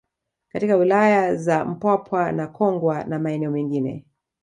[0.51, 4.05] Katika wilaya za Mpwapwa na Kongwa na maeneo mengine